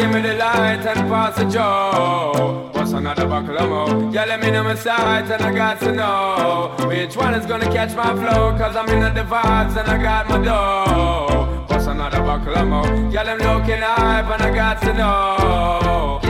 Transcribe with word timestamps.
give 0.00 0.10
me 0.12 0.20
the 0.22 0.34
light 0.34 0.84
and 0.90 1.00
pass 1.10 1.36
the 1.36 1.44
joe. 1.44 2.70
What's 2.72 2.92
another 2.92 3.26
buckle 3.26 3.58
of 3.58 3.68
more? 3.68 4.12
Yeah, 4.12 4.24
let 4.24 4.40
me 4.40 4.50
know 4.50 4.64
my 4.64 4.74
sight 4.74 5.30
and 5.30 5.42
I 5.42 5.52
got 5.52 5.78
to 5.80 5.92
know 5.92 6.74
which 6.88 7.16
one 7.16 7.34
is 7.34 7.44
gonna 7.44 7.70
catch 7.70 7.94
my 7.94 8.12
flow. 8.20 8.56
Cause 8.56 8.76
I'm 8.76 8.88
in 8.88 9.14
the 9.14 9.24
vibes 9.34 9.76
and 9.80 9.88
I 9.94 9.98
got 10.02 10.28
my 10.30 10.38
dough. 10.48 11.66
What's 11.68 11.86
another 11.86 12.22
buckle 12.22 12.56
of 12.56 12.66
more? 12.68 13.10
Yeah, 13.12 13.24
them 13.24 13.38
looking 13.46 13.82
hype 13.82 14.30
and 14.34 14.42
I 14.42 14.50
got 14.62 14.80
to 14.82 14.92
know. 15.00 16.20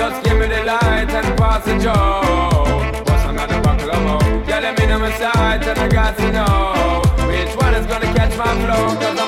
Just 0.00 0.24
give 0.24 0.38
me 0.38 0.46
the 0.46 0.62
light 0.64 1.10
and 1.18 1.38
pass 1.38 1.64
the 1.66 1.74
joe. 1.84 3.02
What's 3.08 3.24
another 3.32 3.60
buckle 3.60 3.90
of 3.90 4.02
more? 4.08 4.48
Yeah, 4.48 4.60
let 4.60 4.78
me 4.78 4.86
know 4.86 4.98
my 4.98 5.12
sight 5.18 5.62
and 5.70 5.78
I 5.78 5.88
got 5.88 6.16
to 6.16 6.32
know 6.32 7.26
which 7.28 7.54
one 7.56 7.74
is 7.74 7.86
gonna 7.86 8.10
catch 8.16 8.34
my 8.38 8.52
flow. 8.64 9.21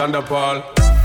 Sander 0.00 0.22
Paul. 0.22 0.99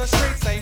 the 0.00 0.06
streets, 0.06 0.40
say. 0.40 0.59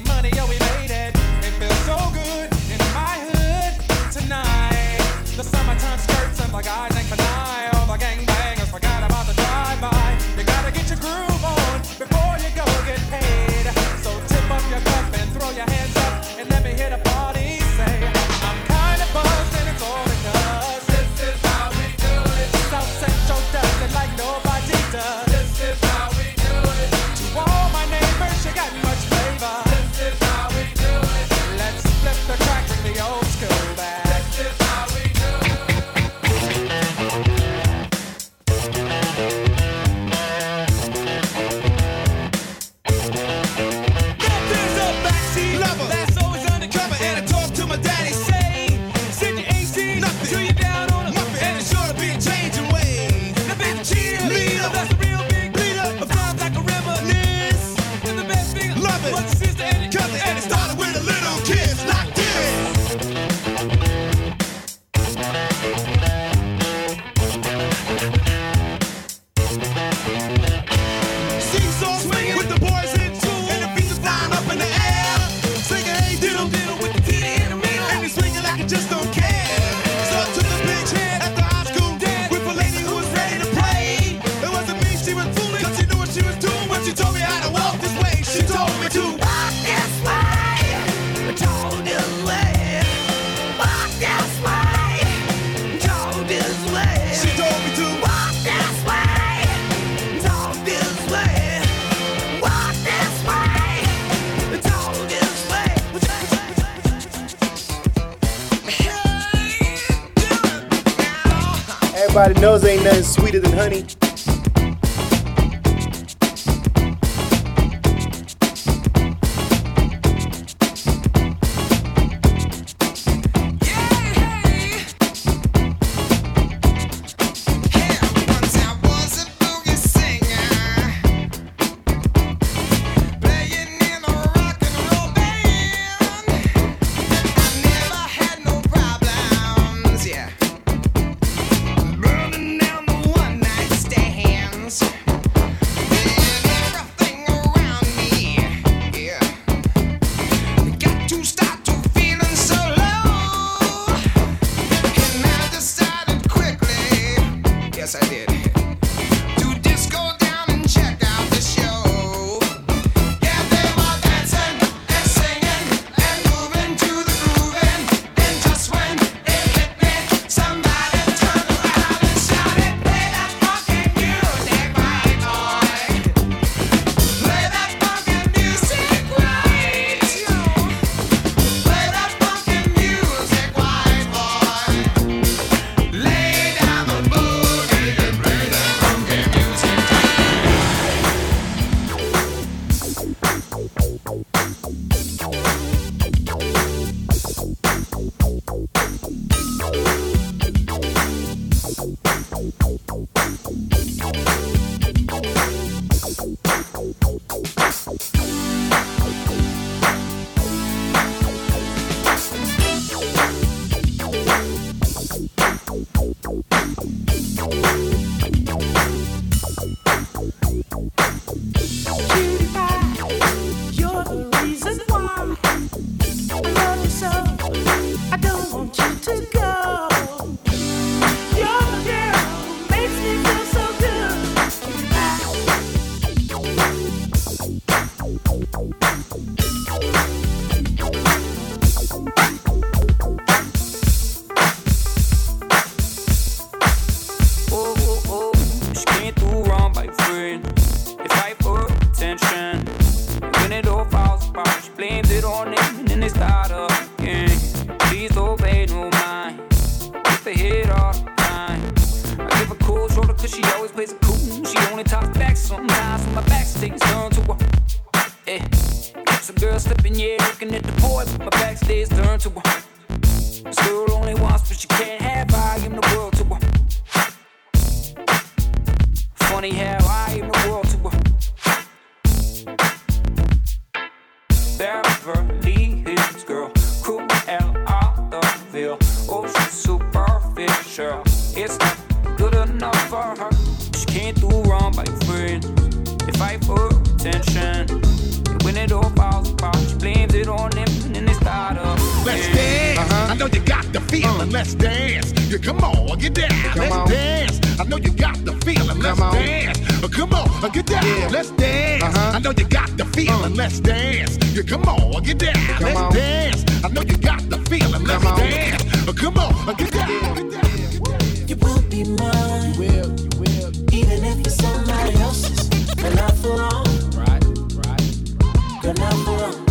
feeling, 304.28 304.32
let's 304.32 304.54
dance. 304.54 305.12
Yeah, 305.30 305.38
come 305.38 305.58
on, 305.58 305.98
get 305.98 306.14
down, 306.14 306.30
come 306.30 306.60
let's 306.60 306.74
on. 306.74 306.88
dance. 306.88 307.60
I 307.60 307.64
know 307.64 307.76
you 307.76 307.90
got 307.90 308.16
the 308.24 308.32
feeling, 308.44 308.78
let's 308.80 308.98
come 308.98 309.14
dance. 309.14 309.58
Oh, 309.82 309.88
come 309.88 310.12
on, 310.14 310.50
get 310.52 310.66
down, 310.66 310.84
yeah. 310.84 311.08
let's 311.10 311.30
dance. 311.32 311.82
Uh-huh. 311.82 312.12
I 312.14 312.18
know 312.20 312.32
you 312.36 312.44
got 312.44 312.76
the 312.76 312.84
feeling, 312.86 313.32
uh. 313.32 313.36
let's 313.36 313.60
dance. 313.60 314.18
Yeah, 314.34 314.42
come 314.42 314.62
on, 314.64 315.02
get 315.02 315.18
down, 315.18 315.34
come 315.34 315.64
let's 315.64 315.80
on. 315.80 315.94
dance. 315.94 316.64
I 316.64 316.68
know 316.68 316.82
you 316.82 316.96
got 316.98 317.22
the 317.30 317.38
feeling, 317.50 317.84
let's 317.84 318.04
come 318.04 318.16
dance. 318.16 318.64
Oh, 318.88 318.92
come 318.92 319.18
on, 319.18 319.54
get 319.56 319.72
down, 319.72 319.90
yeah. 319.90 320.14
get 320.14 320.30
down. 320.30 321.28
You 321.28 321.36
will 321.36 321.62
be 321.70 321.84
mine. 321.84 322.54
You 322.54 322.60
will, 322.60 323.00
you 323.00 323.10
will. 323.18 323.74
Even 323.74 324.04
if 324.04 324.18
it's 324.26 324.36
somebody 324.36 324.94
else's, 324.98 325.48
but 325.76 325.94
not 325.94 326.14
for 326.16 326.36
long. 326.36 326.64
Right, 326.96 327.24
right. 327.64 328.62
Girl, 328.62 328.74
not 328.74 328.94
for 329.04 329.16
long. 329.22 329.46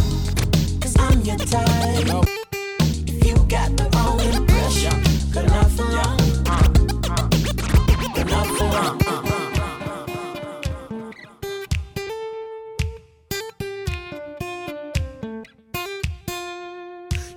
Cause 0.82 0.96
I'm 1.00 1.22
your 1.22 1.38
type. 1.38 2.08
No. 2.08 2.24
If 3.08 3.26
you 3.26 3.36
got 3.48 3.76
the 3.78 3.90
wrong. 3.94 4.47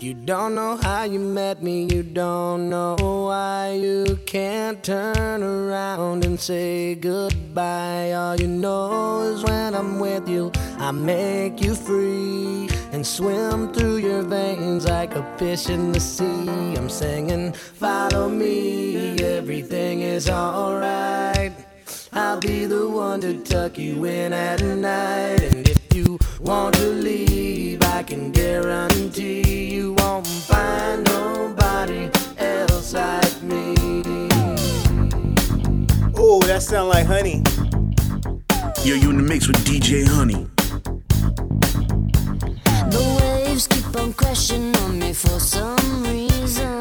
You 0.00 0.14
don't 0.14 0.54
know 0.54 0.78
how 0.78 1.02
you 1.02 1.18
met 1.18 1.62
me, 1.62 1.84
you 1.84 2.02
don't 2.02 2.70
know 2.70 2.96
why 2.98 3.72
you 3.72 4.18
can't 4.24 4.82
turn 4.82 5.42
around 5.42 6.24
and 6.24 6.40
say 6.40 6.94
goodbye. 6.94 8.12
All 8.12 8.34
you 8.40 8.46
know 8.46 9.20
is 9.20 9.44
when 9.44 9.74
I'm 9.74 9.98
with 9.98 10.26
you, 10.26 10.52
I 10.78 10.90
make 10.90 11.60
you 11.60 11.74
free 11.74 12.70
and 12.92 13.06
swim 13.06 13.74
through 13.74 13.98
your 13.98 14.22
veins 14.22 14.86
like 14.86 15.16
a 15.16 15.36
fish 15.36 15.68
in 15.68 15.92
the 15.92 16.00
sea. 16.00 16.48
I'm 16.78 16.88
singing, 16.88 17.52
follow 17.52 18.30
me, 18.30 19.18
everything 19.18 20.00
is 20.00 20.30
alright. 20.30 21.52
I'll 22.14 22.40
be 22.40 22.64
the 22.64 22.88
one 22.88 23.20
to 23.20 23.42
tuck 23.42 23.76
you 23.76 24.06
in 24.06 24.32
at 24.32 24.62
night, 24.62 25.42
and 25.42 25.68
if 25.68 25.94
you 25.94 26.18
want 26.42 26.74
to 26.76 26.86
leave, 26.86 27.82
I 27.82 28.02
can 28.02 28.32
guarantee 28.32 29.74
you 29.74 29.94
won't 29.94 30.26
find 30.26 31.04
nobody 31.04 32.10
else 32.38 32.94
like 32.94 33.42
me. 33.42 33.74
Oh, 36.16 36.40
that 36.46 36.62
sound 36.62 36.88
like 36.88 37.06
honey. 37.06 37.42
Yo, 38.84 38.94
you 38.94 39.10
in 39.10 39.18
the 39.18 39.22
mix 39.22 39.46
with 39.46 39.58
DJ 39.58 40.06
Honey. 40.06 40.46
The 42.90 43.18
waves 43.20 43.66
keep 43.66 43.94
on 43.96 44.12
crashing 44.14 44.74
on 44.78 44.98
me 44.98 45.12
for 45.12 45.38
some 45.38 46.02
reason. 46.04 46.80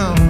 down. 0.00 0.29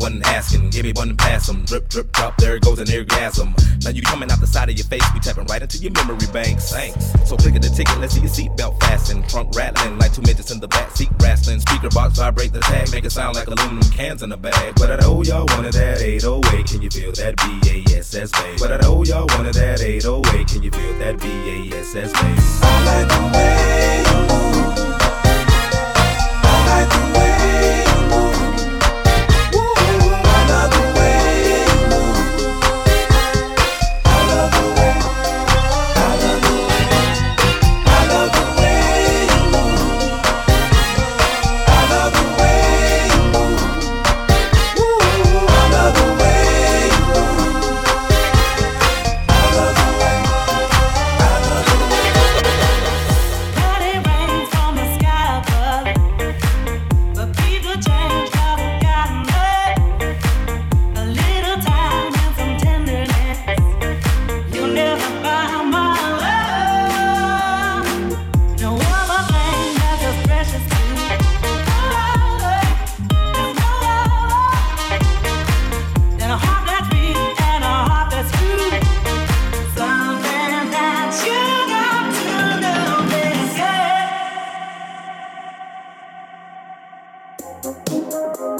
wasn't 0.00 0.26
asking. 0.26 0.70
Give 0.70 0.84
me 0.84 0.92
one 0.92 1.10
and 1.10 1.18
pass 1.18 1.46
them. 1.46 1.64
Drip, 1.64 1.88
drip, 1.88 2.10
drop, 2.12 2.36
there 2.38 2.56
it 2.56 2.62
goes 2.62 2.78
an 2.78 2.90
orgasm. 2.90 3.54
Now 3.84 3.90
you 3.90 4.02
coming 4.02 4.30
out 4.30 4.40
the 4.40 4.46
side 4.46 4.68
of 4.68 4.76
your 4.76 4.86
face, 4.86 5.04
we 5.14 5.20
tapping 5.20 5.46
right 5.46 5.62
into 5.62 5.78
your 5.78 5.92
memory 5.92 6.26
bank, 6.32 6.58
Thanks. 6.60 7.12
So 7.28 7.36
click 7.36 7.54
at 7.54 7.62
the 7.62 7.68
ticket, 7.68 7.98
let's 8.00 8.14
see 8.14 8.20
your 8.20 8.30
seatbelt 8.30 8.80
fasten. 8.80 9.22
Trunk 9.24 9.54
rattling 9.54 9.98
like 9.98 10.12
two 10.12 10.22
midgets 10.22 10.50
in 10.50 10.60
the 10.60 10.68
back 10.68 10.90
seat 10.96 11.10
wrestling. 11.20 11.60
Speaker 11.60 11.90
box 11.90 12.18
vibrate 12.18 12.52
the 12.52 12.60
tag, 12.60 12.90
make 12.90 13.04
it 13.04 13.10
sound 13.10 13.36
like 13.36 13.46
aluminum 13.46 13.88
cans 13.92 14.22
in 14.22 14.32
a 14.32 14.36
bag. 14.36 14.74
But 14.76 14.90
I 14.90 14.96
know 14.96 15.22
y'all 15.22 15.46
wanted 15.48 15.74
that 15.74 16.00
808, 16.00 16.66
can 16.66 16.82
you 16.82 16.90
feel 16.90 17.12
that 17.12 17.36
BASS 17.36 18.32
bass? 18.32 18.60
But 18.60 18.72
I 18.72 18.78
know 18.78 19.04
y'all 19.04 19.26
wanted 19.28 19.54
that 19.54 19.80
808, 19.80 20.48
can 20.48 20.62
you 20.62 20.70
feel 20.70 20.98
that 20.98 21.18
BASS 21.18 22.12
bass? 22.12 22.60
I 22.62 22.84
like 22.84 23.08
the 23.08 23.30
babe. 23.32 24.09
Música 88.10 88.59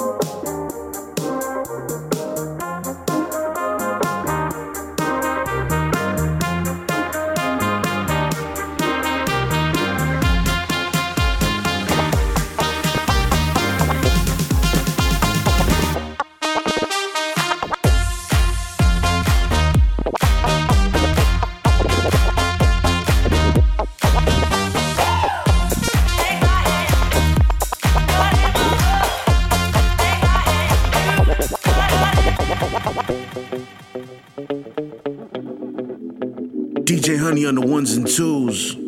DJ 37.30 37.32
Honey 37.32 37.46
on 37.46 37.54
the 37.54 37.60
ones 37.60 37.96
and 37.96 38.08
twos. 38.08 38.79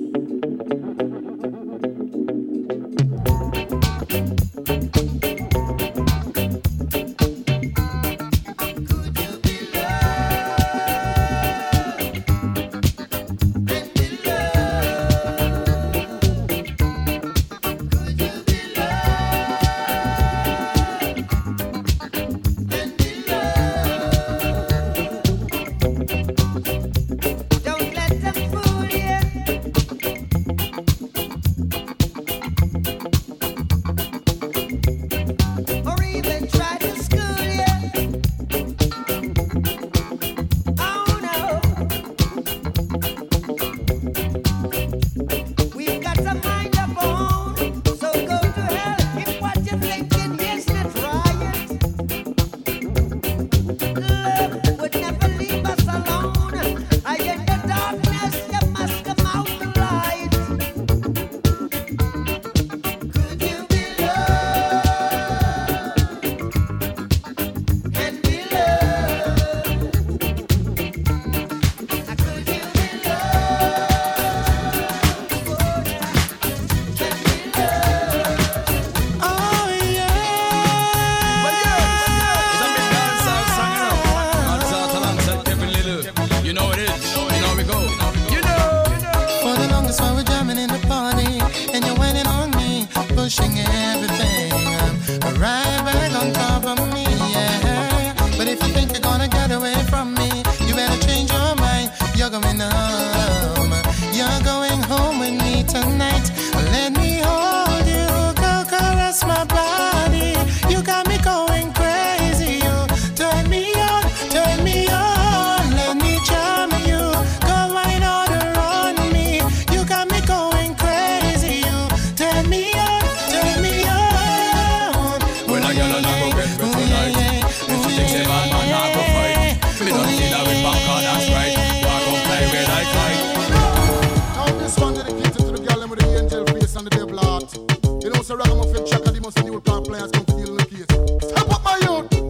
so 138.32 138.38
the 138.38 139.20
most 139.20 139.42
new 139.44 139.60
players 139.84 140.10
come 140.10 140.24
steal 140.28 140.56
the. 140.56 140.86
Step 141.20 141.50
up 141.50 141.64
my 141.64 141.78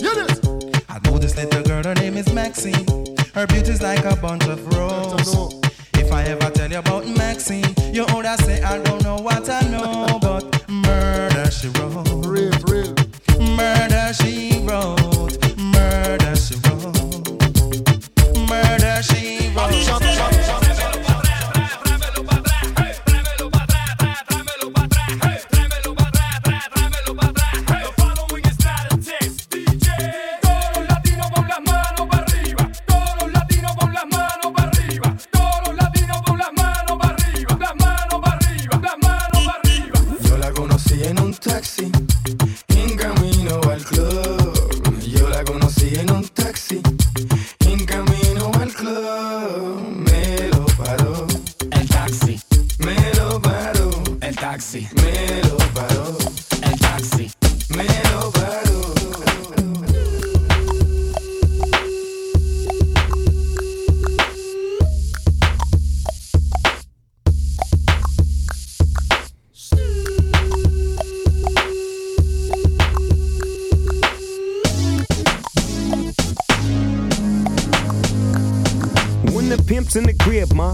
hear 0.01 0.15
this? 0.15 0.41
I 0.89 0.99
know 1.05 1.19
this 1.19 1.37
little 1.37 1.63
girl, 1.63 1.83
her 1.85 1.95
name 1.95 2.17
is 2.17 2.33
Maxine. 2.33 2.87
Her 3.35 3.47
beauty's 3.47 3.81
like 3.81 4.05
a 4.05 4.17
bunch 4.17 4.45
of 4.47 4.67
roses. 4.75 5.62
así. 54.73 54.89
Me 55.03 55.12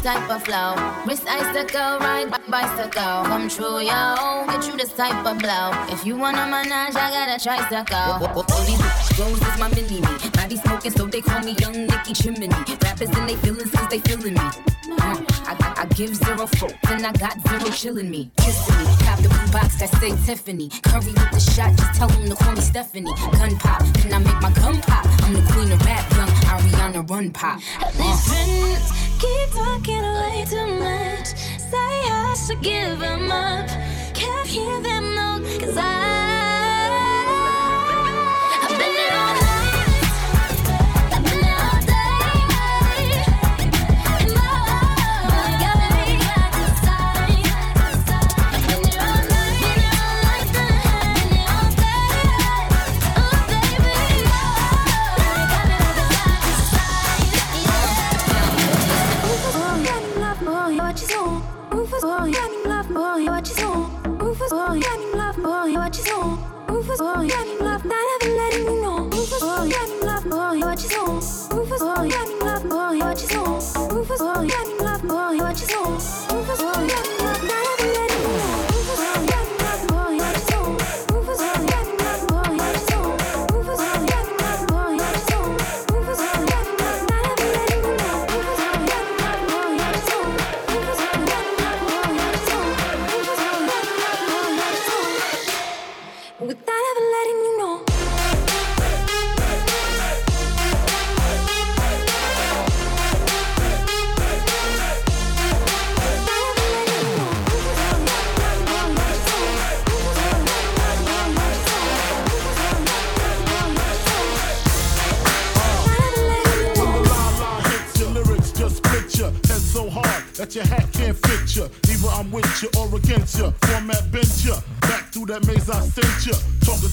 Type 0.00 0.30
of 0.30 0.42
flow. 0.44 0.74
Wrist 1.06 1.26
icicle, 1.26 1.98
ride 2.00 2.30
by 2.30 2.38
bicycle. 2.48 3.24
Come 3.24 3.48
true, 3.48 3.80
yo. 3.80 4.44
Get 4.46 4.66
you 4.66 4.76
this 4.76 4.92
type 4.92 5.24
of 5.26 5.38
blow. 5.38 5.70
If 5.88 6.04
you 6.06 6.16
wanna 6.16 6.46
manage, 6.46 6.96
I 6.96 7.10
got 7.10 7.28
a 7.36 7.42
tricycle. 7.42 8.26
All 8.36 8.64
these 8.64 9.18
rose 9.18 9.40
is 9.40 9.58
my 9.58 9.68
mini 9.68 10.00
me. 10.00 10.30
Body 10.32 10.56
smoking, 10.56 10.92
so 10.92 11.06
they 11.06 11.20
call 11.20 11.40
me 11.40 11.52
Young 11.60 11.86
Nicky 11.86 12.12
Chimney. 12.12 12.48
Rappers 12.82 13.10
and 13.10 13.28
they 13.28 13.36
feelings, 13.36 13.70
cause 13.70 13.88
they 13.88 13.98
feeling 14.00 14.34
me. 14.34 14.77
I, 14.96 15.86
give 15.94 16.14
zero 16.14 16.46
fuck, 16.46 16.72
then 16.82 17.04
I 17.04 17.12
got 17.12 17.34
zero 17.48 17.70
chillin' 17.70 18.08
me. 18.08 18.30
Kissing 18.38 18.78
me, 18.78 18.84
cop 19.04 19.18
the 19.20 19.28
blue 19.28 19.52
box 19.52 19.76
that 19.80 19.90
say 20.00 20.10
Tiffany. 20.26 20.68
Curry 20.82 21.12
with 21.12 21.30
the 21.30 21.40
shot, 21.40 21.76
just 21.76 21.98
tell 21.98 22.08
them 22.08 22.28
to 22.28 22.36
call 22.36 22.54
me 22.54 22.60
Stephanie. 22.60 23.12
Gun 23.32 23.56
pop, 23.58 23.82
then 23.98 24.14
I 24.14 24.18
make 24.18 24.40
my 24.40 24.52
gun 24.52 24.80
pop. 24.82 25.06
I'm 25.22 25.34
the 25.34 25.42
queen 25.52 25.72
of 25.72 25.84
rap, 25.84 26.10
young 26.12 26.28
Ariana 26.28 27.08
Run 27.10 27.30
Pop. 27.30 27.60
Uh. 27.80 28.98
Keep 29.18 29.50
talking 29.50 30.02
way 30.02 30.44
too 30.48 30.66
much. 30.78 31.26
Say 31.58 31.76
I 31.76 32.36
should 32.46 32.62
give 32.62 33.00
him 33.00 33.30
up. 33.30 33.68
Can't 34.14 34.46
hear 34.46 34.80
them 34.80 35.14
know. 35.14 35.58
Cause 35.60 35.76
I. 35.76 36.27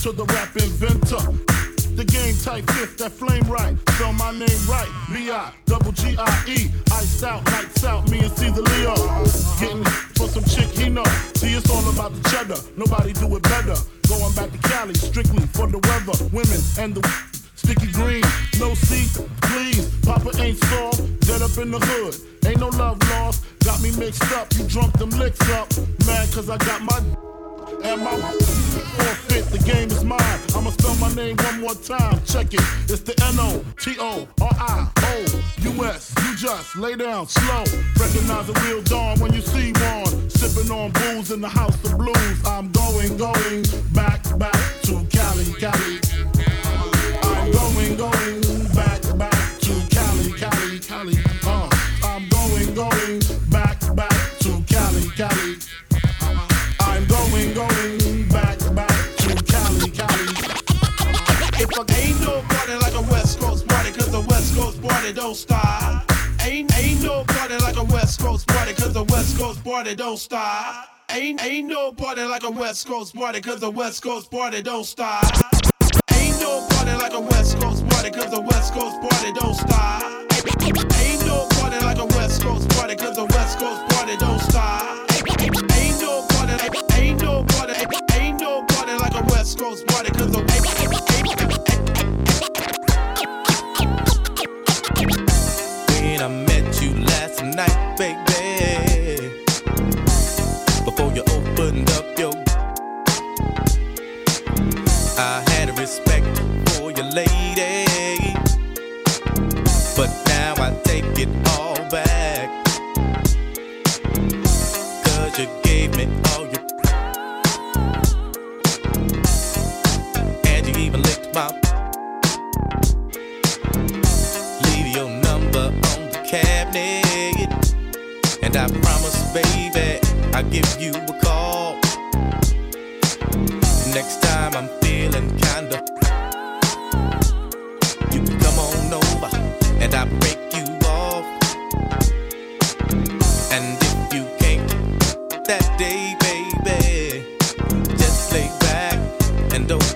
To 0.06 0.12
the 0.12 0.35
name 31.16 31.38
one 31.38 31.62
more 31.62 31.76
time. 31.76 32.22
Check 32.26 32.54
it. 32.54 32.62
It's 32.92 33.02
the 33.02 33.16
N 33.24 33.40
O 33.40 33.64
T 33.80 33.96
O 34.00 34.28
R 34.42 34.52
I 34.52 34.92
O 34.98 35.44
U 35.62 35.86
S. 35.86 36.14
You 36.24 36.36
just 36.36 36.76
lay 36.76 36.96
down 36.96 37.28
slow. 37.28 37.64
Recognize 37.98 38.50
a 38.50 38.54
real 38.66 38.82
dawn 38.84 39.20
when 39.20 39.34
you 39.34 39.42
see 39.42 39.72
one. 39.72 40.30
Sipping 40.30 40.70
on 40.72 40.92
booze 40.92 41.32
in 41.32 41.42
the 41.42 41.50
house 41.50 41.76
of 41.86 41.98
blues. 41.98 42.46
I'm 42.46 42.72
going, 42.72 43.16
going 43.18 43.66
back, 43.94 44.22
back 44.38 44.60
to 44.84 45.06
Cali, 45.10 45.46
Cali. 45.60 46.00
I'm 47.24 47.52
going, 47.52 47.98
going 47.98 48.45
party 65.06 65.22
don't 65.22 65.36
stop. 65.36 66.12
Ain't 66.42 66.76
ain't 66.80 67.04
no 67.04 67.24
party 67.26 67.58
like 67.58 67.78
a 67.78 67.84
West 67.84 68.20
Coast 68.20 68.48
party, 68.48 68.74
cause 68.74 68.94
the 68.94 69.04
West 69.04 69.38
Coast 69.38 69.64
party 69.64 69.94
don't 69.94 70.18
stop. 70.18 70.88
Ain't 71.12 71.44
ain't 71.46 71.68
no 71.68 71.92
party 71.92 72.24
like 72.24 72.44
a 72.44 72.50
West 72.50 72.88
Coast 72.88 73.14
party, 73.14 73.40
cause 73.40 73.60
the 73.60 73.70
West 73.70 74.02
Coast 74.02 74.32
party 74.32 74.64
don't 74.64 74.84
stop. 74.84 75.24
Ain't 76.14 76.40
no 76.42 76.66
party 76.72 76.94
like 76.94 77.14
a 77.14 77.20
West 77.20 77.60
Coast 77.60 77.88
party, 77.90 78.10
cause 78.10 78.32
the 78.32 78.42
West 78.42 78.74
Coast 78.74 79.00
party 79.02 79.32
don't 79.34 79.54
stop. 79.54 80.02
Ain't 80.98 81.26
no 81.28 81.46
party 81.52 81.86
like 81.86 82.00
a 82.00 82.06
West 82.18 82.42
Coast 82.42 82.68
party, 82.70 82.96
cause 82.96 83.16
the 83.16 83.26
West 83.26 83.60
Coast 83.60 83.88
party 83.90 84.18
don't 84.18 84.40
stop. 84.40 85.06
Ain't 85.78 86.02
no 86.02 86.24
party, 86.30 86.54
ain't 86.96 87.22
no 87.22 87.44
party, 87.44 87.74
ain't 88.16 88.42
no 88.42 88.64
party 88.64 88.94
like 88.94 89.14
a 89.14 89.24
West 89.26 89.60
Coast 89.60 89.86
party, 89.86 90.10
cause 90.12 90.32
the 90.32 90.45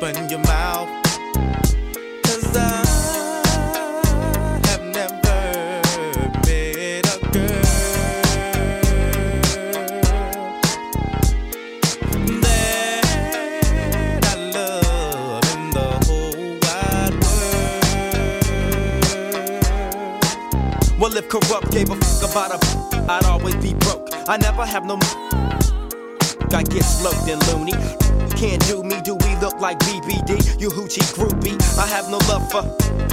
open 0.02 0.30
your 0.30 0.40
mouth. 0.40 0.88
Cause 2.24 2.56
I 2.56 2.86
have 4.66 4.84
never 4.86 5.82
met 6.02 7.06
a 7.06 7.20
girl 7.34 7.64
that 14.22 14.24
I 14.24 14.36
love 14.54 15.44
in 15.54 15.64
the 15.72 15.90
whole 16.06 16.48
wide 16.64 17.16
world. 20.88 21.00
Well, 21.00 21.18
if 21.18 21.28
corrupt 21.28 21.72
gave 21.72 21.90
a 21.90 21.96
fuck 21.96 22.32
about 22.32 22.52
a, 22.54 22.58
I'd 23.12 23.26
always 23.26 23.56
be 23.56 23.74
broke. 23.74 24.10
I 24.30 24.38
never 24.38 24.66
have 24.66 24.86
no. 24.86 24.98
I 26.52 26.64
get 26.64 26.84
sloped 26.84 27.28
and 27.28 27.46
loony. 27.48 28.09
Can't 28.40 28.66
do 28.68 28.82
me, 28.84 29.02
do 29.02 29.16
we 29.16 29.36
look 29.42 29.60
like 29.60 29.78
BBD? 29.80 30.62
You 30.62 30.70
hoochie 30.70 31.04
groupie. 31.14 31.60
I 31.78 31.86
have 31.88 32.10
no 32.10 32.20
love 32.32 32.50
for. 32.50 32.62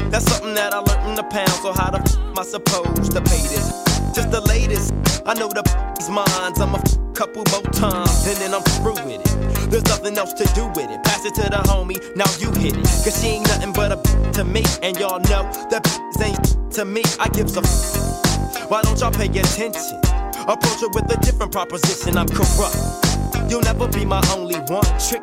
That's 0.08 0.24
something 0.30 0.54
that 0.54 0.72
I 0.72 0.78
learned 0.78 1.10
in 1.10 1.14
the 1.16 1.24
pound. 1.24 1.50
So 1.50 1.72
how 1.72 1.90
the 1.90 1.98
f 1.98 2.16
am 2.16 2.38
I 2.38 2.44
supposed 2.44 3.10
to 3.10 3.20
pay 3.22 3.42
this? 3.50 3.66
Just 4.14 4.30
the 4.30 4.40
latest. 4.42 4.94
I 5.26 5.34
know 5.34 5.48
the 5.48 5.66
these 5.98 6.10
minds. 6.10 6.60
I'm 6.60 6.74
a 6.74 6.78
f- 6.78 6.94
couple 7.12 7.42
more 7.50 7.66
times 7.74 8.24
and 8.24 8.36
then 8.38 8.54
I'm 8.54 8.62
through 8.78 9.02
with 9.02 9.18
it. 9.26 9.68
There's 9.68 9.82
nothing 9.86 10.16
else 10.16 10.32
to 10.34 10.46
do 10.54 10.68
with 10.78 10.88
it. 10.94 11.02
Pass 11.02 11.24
it 11.24 11.34
to 11.34 11.42
the 11.42 11.58
homie. 11.66 11.98
Now 12.14 12.30
you 12.38 12.52
hit 12.62 12.76
it. 12.78 12.86
Cause 13.02 13.18
she 13.20 13.42
ain't 13.42 13.48
nothing 13.48 13.72
but 13.72 13.90
a 13.90 13.98
to 14.34 14.44
me. 14.44 14.62
And 14.80 14.96
y'all 14.96 15.18
know 15.26 15.42
that 15.74 15.82
ain't 16.22 16.70
to 16.78 16.84
me. 16.84 17.02
I 17.18 17.26
give 17.30 17.50
a 17.56 17.66
f- 17.66 18.70
Why 18.70 18.80
don't 18.82 19.00
y'all 19.00 19.10
pay 19.10 19.26
attention? 19.26 19.98
Approach 20.46 20.80
her 20.86 20.90
with 20.94 21.10
a 21.10 21.18
different 21.20 21.50
proposition. 21.50 22.16
I'm 22.16 22.28
corrupt. 22.28 23.05
You'll 23.48 23.60
never 23.62 23.86
be 23.88 24.04
my 24.04 24.20
only 24.34 24.56
one. 24.56 24.84
Trick. 24.98 25.22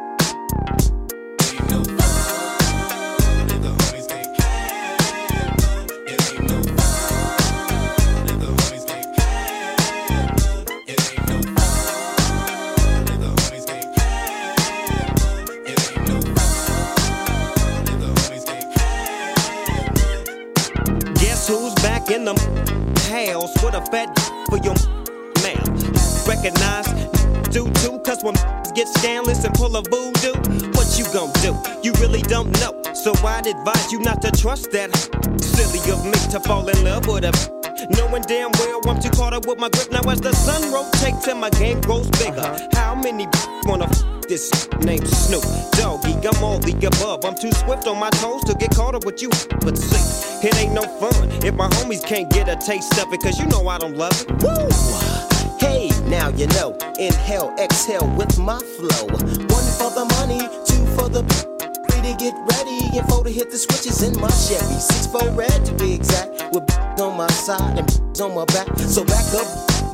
Guess 21.20 21.48
who's 21.50 21.74
back 21.76 22.10
in 22.10 22.24
the 22.24 22.34
house 23.12 23.54
with 23.64 23.74
a 23.74 23.82
fat 23.92 24.18
for 24.50 24.58
your 24.60 24.76
mouth? 25.44 26.28
Recognize, 26.28 27.13
do 27.54 27.70
too, 27.86 28.00
cause 28.00 28.24
when 28.24 28.34
get 28.74 28.88
scandalous 28.88 29.44
and 29.44 29.54
pull 29.54 29.76
a 29.76 29.82
voodoo, 29.84 30.34
what 30.74 30.98
you 30.98 31.06
gon' 31.14 31.32
do? 31.46 31.54
You 31.84 31.94
really 32.02 32.24
don't 32.24 32.52
know. 32.60 32.74
So 32.94 33.14
I'd 33.24 33.46
advise 33.46 33.92
you 33.92 34.00
not 34.00 34.22
to 34.24 34.32
trust 34.32 34.72
that 34.72 34.90
silly 35.40 35.80
of 35.92 36.04
me 36.04 36.18
to 36.32 36.40
fall 36.40 36.68
in 36.68 36.84
love 36.84 37.08
with 37.08 37.26
a 37.26 37.64
Knowing 37.90 38.24
damn 38.24 38.50
well 38.54 38.80
I'm 38.88 39.00
too 39.00 39.10
caught 39.10 39.34
up 39.34 39.46
with 39.46 39.60
my 39.60 39.70
grip. 39.70 39.92
Now 39.92 40.10
as 40.10 40.22
the 40.22 40.34
sun 40.34 40.72
rotates 40.74 41.28
and 41.28 41.40
my 41.40 41.50
game 41.52 41.80
grows 41.82 42.10
bigger, 42.12 42.40
uh-huh. 42.40 42.70
how 42.74 42.96
many 42.96 43.28
wanna 43.66 43.86
f- 43.86 44.28
this 44.28 44.68
name 44.80 45.06
Snoop 45.06 45.44
Doggy? 45.74 46.14
I'm 46.26 46.44
all 46.44 46.60
the 46.60 46.74
above. 46.88 47.26
I'm 47.26 47.36
too 47.36 47.52
swift 47.52 47.86
on 47.88 48.00
my 48.00 48.10
toes 48.22 48.44
to 48.46 48.56
get 48.56 48.74
caught 48.74 48.96
up 48.96 49.06
with 49.06 49.22
you. 49.22 49.30
But 49.62 49.78
see, 49.78 50.48
it 50.48 50.56
ain't 50.58 50.74
no 50.74 50.84
fun 50.98 51.30
if 51.44 51.54
my 51.54 51.68
homies 51.70 52.06
can't 52.06 52.30
get 52.32 52.50
a 52.50 52.56
taste 52.56 52.98
of 53.00 53.14
it, 53.14 53.22
cause 53.22 53.38
you 53.40 53.46
know 53.48 53.68
I 53.68 53.78
don't 53.78 53.96
love 53.96 54.14
it. 54.20 54.44
Woo! 54.44 55.13
Now 56.14 56.30
you 56.30 56.46
know. 56.54 56.78
Inhale, 57.00 57.56
exhale 57.58 58.08
with 58.16 58.38
my 58.38 58.60
flow. 58.78 59.06
One 59.58 59.68
for 59.80 59.90
the 59.98 60.06
money, 60.20 60.42
two 60.70 60.86
for 60.96 61.10
the 61.10 61.24
to 62.04 62.14
get 62.20 62.36
ready, 62.52 62.98
and 63.00 63.08
four 63.08 63.24
to 63.24 63.32
hit 63.32 63.50
the 63.50 63.58
switches 63.58 64.04
in 64.04 64.14
my 64.22 64.30
Chevy. 64.30 64.78
Six 64.78 65.08
for 65.08 65.28
red 65.32 65.66
to 65.66 65.74
be 65.74 65.94
exact, 65.94 66.30
with 66.54 66.70
on 67.00 67.18
my 67.18 67.32
side 67.32 67.80
and 67.80 67.90
on 68.22 68.36
my 68.36 68.46
back. 68.54 68.68
So 68.78 69.04
back 69.04 69.26
up, 69.34 69.48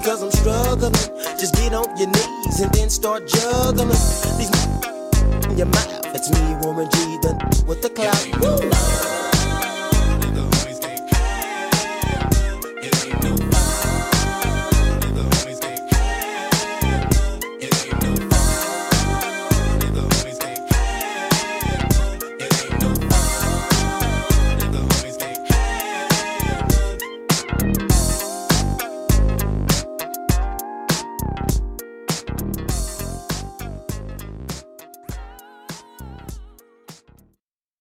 cause 0.03 0.21
I'm 0.21 0.31
struggling. 0.31 0.91
Just 1.39 1.55
get 1.55 1.73
on 1.73 1.87
your 1.97 2.09
knees 2.09 2.59
and 2.59 2.71
then 2.73 2.89
start 2.89 3.25
juggling. 3.25 3.87
These 4.37 4.51
in 5.49 5.57
your 5.57 5.67
mouth, 5.67 6.15
it's 6.15 6.29
me, 6.31 6.41
Warren 6.61 6.89
G, 6.91 6.97
the 7.23 7.31
with 7.65 7.81
the 7.81 7.89
clout. 7.89 9.28